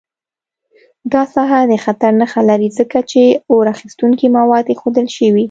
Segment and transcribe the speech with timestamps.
[1.13, 5.39] دا ساحه د خطر نښه لري، ځکه چې اور اخیستونکي مواد ایښودل شوي.